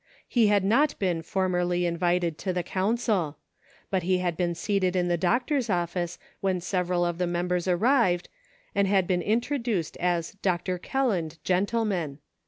[0.27, 3.37] He had not been formerly "invited" to the council.
[3.91, 7.67] But he had been seated in the doctor's office when sev eral of the members
[7.67, 8.27] arrived,
[8.73, 10.79] and had been intro duced as "Dr.
[10.79, 12.17] Kelland, gentlemen."